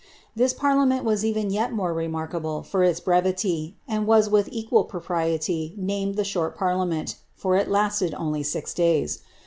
This 0.35 0.51
par 0.51 0.71
as 0.81 1.23
even 1.23 1.51
yet 1.51 1.73
more 1.73 1.93
remarkable 1.93 2.63
for 2.63 2.81
its 2.83 2.99
brevity, 2.99 3.77
and 3.87 4.07
was 4.07 4.31
with 4.31 4.49
equal 4.51 4.89
named 5.77 6.15
the 6.15 6.23
short 6.25 6.57
parliament, 6.57 7.17
for 7.35 7.55
it 7.55 7.69
lasted 7.69 8.15
only 8.15 8.41
six 8.41 8.73
days. 8.73 9.19